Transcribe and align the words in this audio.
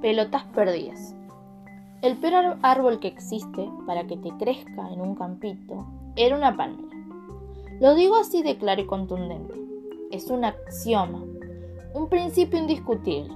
Pelotas 0.00 0.44
perdidas. 0.54 1.14
El 2.00 2.16
peor 2.16 2.56
árbol 2.62 3.00
que 3.00 3.08
existe 3.08 3.68
para 3.86 4.06
que 4.06 4.16
te 4.16 4.30
crezca 4.38 4.90
en 4.90 5.02
un 5.02 5.14
campito 5.14 5.84
era 6.16 6.36
una 6.36 6.56
palmera. 6.56 6.96
Lo 7.80 7.94
digo 7.94 8.16
así 8.16 8.42
de 8.42 8.56
claro 8.56 8.80
y 8.80 8.86
contundente. 8.86 9.52
Es 10.10 10.30
un 10.30 10.46
axioma, 10.46 11.22
un 11.92 12.08
principio 12.08 12.58
indiscutible. 12.58 13.34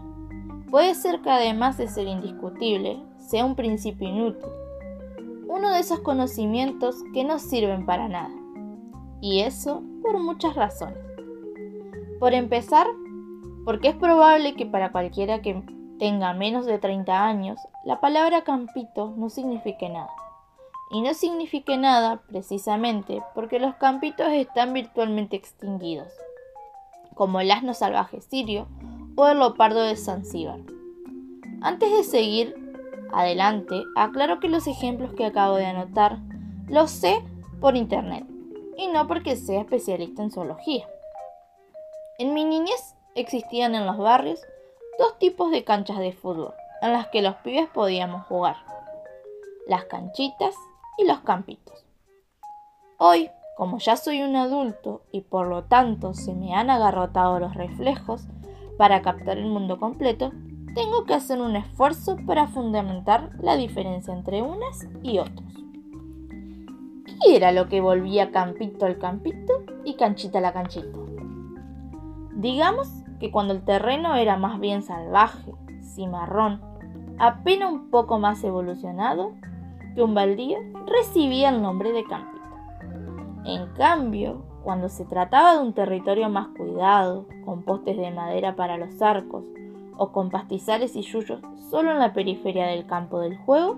Puede 0.71 0.95
ser 0.95 1.21
que 1.21 1.29
además 1.29 1.77
de 1.77 1.87
ser 1.87 2.07
indiscutible, 2.07 2.99
sea 3.19 3.45
un 3.45 3.57
principio 3.57 4.09
inútil. 4.09 4.49
Uno 5.47 5.71
de 5.71 5.81
esos 5.81 6.01
conocimientos 6.01 6.97
que 7.13 7.25
no 7.25 7.39
sirven 7.39 7.85
para 7.85 8.09
nada. 8.09 8.35
Y 9.21 9.41
eso 9.41 9.83
por 10.03 10.19
muchas 10.19 10.55
razones. 10.55 10.97
Por 12.19 12.33
empezar, 12.33 12.87
porque 13.67 13.89
es 13.89 13.97
probable 13.97 14.55
que 14.55 14.65
para 14.65 14.93
cualquiera 14.93 15.43
que 15.43 15.63
tenga 16.05 16.35
menos 16.35 16.67
de 16.67 16.79
30 16.79 17.25
años, 17.25 17.59
la 17.83 17.99
palabra 17.99 18.45
campito 18.45 19.15
no 19.17 19.31
signifique 19.31 19.89
nada. 19.89 20.11
Y 20.91 21.01
no 21.01 21.15
signifique 21.15 21.79
nada 21.79 22.21
precisamente 22.29 23.23
porque 23.35 23.59
los 23.59 23.75
campitos 23.77 24.29
están 24.31 24.75
virtualmente 24.75 25.35
extinguidos, 25.35 26.13
como 27.15 27.41
el 27.41 27.51
asno 27.51 27.73
salvaje 27.73 28.21
sirio 28.21 28.69
o 29.17 29.27
el 29.29 29.39
leopardo 29.39 29.81
de 29.81 29.97
Zanzíbar. 29.97 30.61
Antes 31.63 31.91
de 31.91 32.05
seguir 32.05 32.55
adelante, 33.11 33.83
aclaro 33.97 34.41
que 34.41 34.51
los 34.51 34.67
ejemplos 34.67 35.15
que 35.15 35.25
acabo 35.25 35.57
de 35.57 35.65
anotar 35.65 36.19
los 36.69 36.91
sé 36.91 37.25
por 37.63 37.77
internet 37.77 38.27
y 38.77 38.89
no 38.89 39.07
porque 39.07 39.37
sea 39.37 39.63
especialista 39.63 40.23
en 40.23 40.31
zoología. 40.31 40.87
En 42.19 42.35
mi 42.35 42.45
niñez 42.45 42.95
existían 43.15 43.75
en 43.75 43.87
los 43.87 43.97
barrios 43.97 44.43
dos 44.99 45.19
tipos 45.19 45.51
de 45.51 45.65
canchas 45.65 45.99
de 45.99 46.13
fútbol 46.13 46.55
en 46.83 46.93
las 46.93 47.09
que 47.09 47.23
los 47.23 47.35
pibes 47.37 47.69
podíamos 47.69 48.27
jugar. 48.27 48.57
Las 49.67 49.85
canchitas 49.87 50.55
y 50.99 51.07
los 51.07 51.21
campitos. 51.21 51.85
Hoy, 52.99 53.31
como 53.57 53.79
ya 53.79 53.97
soy 53.97 54.23
un 54.23 54.37
adulto 54.37 55.03
y 55.11 55.23
por 55.23 55.47
lo 55.47 55.65
tanto 55.65 56.15
se 56.15 56.35
me 56.35 56.55
han 56.55 56.71
agarrotado 56.71 57.41
los 57.41 57.55
reflejos 57.55 58.27
para 58.77 59.03
captar 59.03 59.39
el 59.39 59.47
mundo 59.47 59.79
completo, 59.79 60.33
tengo 60.75 61.05
que 61.05 61.15
hacer 61.15 61.41
un 61.41 61.57
esfuerzo 61.57 62.17
para 62.27 62.49
fundamentar 62.49 63.31
la 63.41 63.57
diferencia 63.57 64.13
entre 64.13 64.43
unas 64.43 64.87
y 65.03 65.19
otros. 65.19 65.53
¿Qué 67.07 67.37
era 67.37 67.53
lo 67.53 67.69
que 67.69 67.81
volvía 67.81 68.33
campito 68.33 68.87
al 68.87 68.99
campito 68.99 69.65
y 69.85 69.95
canchita 69.95 70.39
a 70.39 70.43
la 70.43 70.53
canchita? 70.53 70.99
Digamos 72.35 73.04
que 73.19 73.31
cuando 73.31 73.55
el 73.55 73.65
terreno 73.65 74.15
era 74.17 74.37
más 74.37 74.61
bien 74.61 74.83
salvaje, 74.83 75.53
cimarrón, 75.83 76.61
apenas 77.19 77.73
un 77.73 77.91
poco 77.91 78.19
más 78.19 78.43
evolucionado 78.45 79.33
que 79.95 80.03
un 80.03 80.15
baldío, 80.15 80.59
recibía 80.87 81.51
el 81.51 81.63
nombre 81.63 81.93
de 81.93 82.05
campito. 82.05 82.43
En 83.45 83.67
cambio, 83.75 84.45
cuando 84.65 84.89
se 84.89 85.05
trataba 85.05 85.55
de 85.55 85.61
un 85.61 85.75
territorio 85.75 86.29
más 86.29 86.49
cuidado, 86.49 87.27
con 87.45 87.63
postes 87.63 87.97
de 87.97 88.11
madera 88.11 88.57
para 88.57 88.77
los 88.77 89.01
arcos, 89.03 89.45
o 89.97 90.11
con 90.11 90.31
pastizales 90.31 90.97
y 90.97 91.03
yuyos 91.03 91.41
solo 91.71 91.93
en 91.93 91.99
la 91.99 92.13
periferia 92.13 92.67
del 92.67 92.87
campo 92.87 93.21
del 93.21 93.37
juego, 93.37 93.77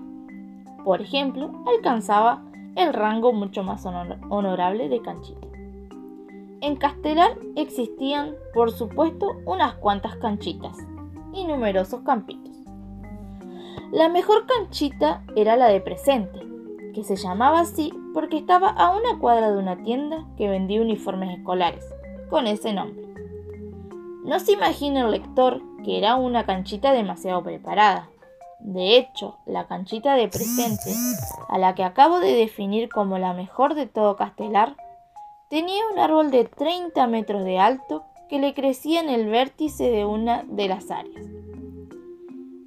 por 0.83 1.01
ejemplo, 1.01 1.51
alcanzaba 1.67 2.43
el 2.75 2.93
rango 2.93 3.33
mucho 3.33 3.63
más 3.63 3.85
honorable 3.85 4.89
de 4.89 5.01
canchita. 5.01 5.47
En 6.59 6.75
Castelar 6.75 7.37
existían, 7.55 8.35
por 8.53 8.71
supuesto, 8.71 9.37
unas 9.45 9.75
cuantas 9.75 10.15
canchitas 10.15 10.75
y 11.31 11.45
numerosos 11.45 12.01
campitos. 12.01 12.55
La 13.91 14.09
mejor 14.09 14.47
canchita 14.47 15.23
era 15.35 15.55
la 15.55 15.67
de 15.67 15.81
presente, 15.81 16.39
que 16.95 17.03
se 17.03 17.15
llamaba 17.15 17.59
así 17.59 17.93
porque 18.13 18.37
estaba 18.37 18.69
a 18.69 18.89
una 18.89 19.19
cuadra 19.19 19.51
de 19.51 19.59
una 19.59 19.83
tienda 19.83 20.25
que 20.35 20.49
vendía 20.49 20.81
uniformes 20.81 21.37
escolares, 21.37 21.85
con 22.29 22.47
ese 22.47 22.73
nombre. 22.73 23.05
No 24.25 24.39
se 24.39 24.53
imagina 24.53 25.01
el 25.01 25.11
lector 25.11 25.61
que 25.85 25.99
era 25.99 26.15
una 26.15 26.45
canchita 26.45 26.91
demasiado 26.91 27.43
preparada. 27.43 28.09
De 28.59 28.97
hecho, 28.97 29.37
la 29.45 29.67
canchita 29.67 30.15
de 30.15 30.27
presente, 30.27 30.91
a 31.47 31.59
la 31.59 31.75
que 31.75 31.83
acabo 31.83 32.19
de 32.19 32.33
definir 32.33 32.89
como 32.89 33.19
la 33.19 33.33
mejor 33.33 33.75
de 33.75 33.85
todo 33.85 34.15
Castelar, 34.15 34.75
Tenía 35.49 35.81
un 35.93 35.97
árbol 35.97 36.29
de 36.29 36.43
30 36.43 37.07
metros 37.07 37.45
de 37.45 37.57
alto 37.57 38.03
que 38.27 38.37
le 38.37 38.53
crecía 38.53 38.99
en 38.99 39.07
el 39.07 39.29
vértice 39.29 39.89
de 39.89 40.03
una 40.03 40.43
de 40.43 40.67
las 40.67 40.91
áreas. 40.91 41.25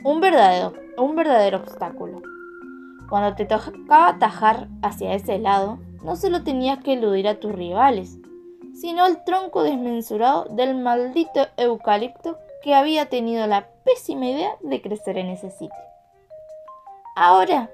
Un 0.03 0.21
verdadero, 0.21 0.73
un 0.97 1.15
verdadero 1.15 1.59
obstáculo. 1.59 2.23
Cuando 3.11 3.37
te 3.37 3.45
tocaba 3.45 4.09
atajar 4.09 4.69
hacia 4.81 5.13
ese 5.13 5.39
lado, 5.39 5.79
no 6.03 6.17
solo 6.17 6.43
tenías 6.43 6.83
que 6.83 6.95
eludir 6.95 7.29
a 7.29 7.39
tus 7.39 7.53
rivales, 7.53 8.17
sino 8.75 9.07
el 9.07 9.23
tronco 9.25 9.63
desmensurado 9.63 10.47
del 10.47 10.75
maldito 10.75 11.49
eucalipto 11.59 12.39
que 12.63 12.75
había 12.75 13.11
tenido 13.11 13.47
la 13.47 13.69
pésima 13.85 14.25
idea 14.25 14.57
de 14.63 14.81
crecer 14.81 15.19
en 15.19 15.27
ese 15.27 15.51
sitio. 15.51 15.85
Ahora, 17.15 17.69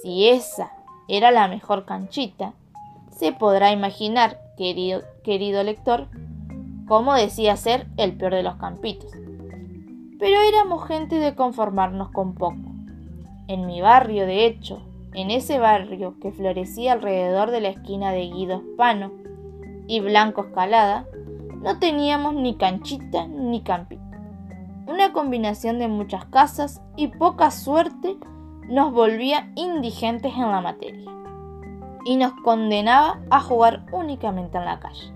si 0.00 0.30
esa 0.30 0.72
era 1.08 1.30
la 1.30 1.46
mejor 1.46 1.84
canchita, 1.84 2.54
se 3.16 3.32
podrá 3.32 3.72
imaginar 3.72 4.38
querido, 4.56 5.02
querido 5.24 5.62
lector, 5.62 6.08
como 6.86 7.14
decía 7.14 7.56
ser 7.56 7.86
el 7.96 8.16
peor 8.16 8.34
de 8.34 8.42
los 8.42 8.56
campitos. 8.56 9.10
Pero 10.18 10.40
éramos 10.48 10.86
gente 10.86 11.16
de 11.16 11.34
conformarnos 11.34 12.10
con 12.10 12.34
poco. 12.34 12.74
En 13.48 13.66
mi 13.66 13.80
barrio, 13.80 14.26
de 14.26 14.44
hecho, 14.46 14.82
en 15.14 15.30
ese 15.30 15.58
barrio 15.58 16.16
que 16.20 16.30
florecía 16.30 16.92
alrededor 16.92 17.50
de 17.50 17.60
la 17.62 17.68
esquina 17.68 18.12
de 18.12 18.26
Guido 18.28 18.62
Hispano 18.62 19.12
y 19.86 20.00
Blanco 20.00 20.42
Escalada, 20.42 21.06
no 21.62 21.78
teníamos 21.78 22.34
ni 22.34 22.56
canchita 22.56 23.26
ni 23.26 23.62
campito. 23.62 24.02
Una 24.86 25.12
combinación 25.12 25.78
de 25.78 25.88
muchas 25.88 26.26
casas 26.26 26.82
y 26.96 27.08
poca 27.08 27.50
suerte 27.50 28.16
nos 28.68 28.92
volvía 28.92 29.50
indigentes 29.56 30.34
en 30.34 30.50
la 30.50 30.60
materia 30.60 31.15
y 32.06 32.16
nos 32.16 32.32
condenaba 32.34 33.18
a 33.30 33.40
jugar 33.40 33.84
únicamente 33.90 34.56
en 34.56 34.64
la 34.64 34.78
calle. 34.78 35.12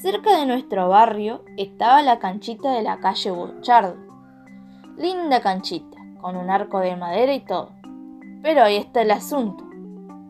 Cerca 0.00 0.38
de 0.38 0.46
nuestro 0.46 0.88
barrio 0.88 1.42
estaba 1.56 2.00
la 2.00 2.20
canchita 2.20 2.72
de 2.72 2.82
la 2.82 3.00
calle 3.00 3.32
Bochardo. 3.32 3.96
Linda 4.96 5.40
canchita, 5.40 5.98
con 6.20 6.36
un 6.36 6.48
arco 6.48 6.78
de 6.78 6.94
madera 6.94 7.34
y 7.34 7.40
todo. 7.40 7.70
Pero 8.40 8.62
ahí 8.62 8.76
está 8.76 9.02
el 9.02 9.10
asunto. 9.10 9.64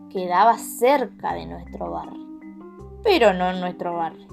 Quedaba 0.08 0.56
cerca 0.56 1.34
de 1.34 1.44
nuestro 1.44 1.90
barrio, 1.90 2.26
pero 3.02 3.34
no 3.34 3.50
en 3.50 3.60
nuestro 3.60 3.94
barrio. 3.94 4.26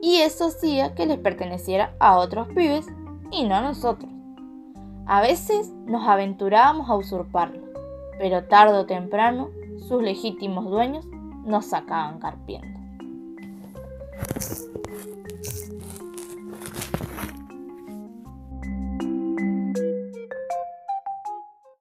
Y 0.00 0.18
eso 0.18 0.46
hacía 0.46 0.94
que 0.94 1.06
les 1.06 1.18
perteneciera 1.18 1.94
a 1.98 2.16
otros 2.18 2.46
pibes 2.48 2.86
y 3.32 3.42
no 3.42 3.56
a 3.56 3.60
nosotros. 3.60 4.10
A 5.06 5.20
veces 5.20 5.72
nos 5.84 6.06
aventurábamos 6.06 6.88
a 6.88 6.94
usurparlo, 6.94 7.60
pero 8.20 8.44
tarde 8.44 8.78
o 8.78 8.86
temprano 8.86 9.48
sus 9.80 10.02
legítimos 10.02 10.64
dueños 10.70 11.06
nos 11.44 11.66
sacaban 11.66 12.18
carpiendo. 12.18 12.76